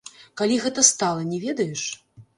Калі 0.41 0.57
гэта 0.63 0.85
стала, 0.91 1.27
не 1.35 1.39
ведаеш? 1.47 1.83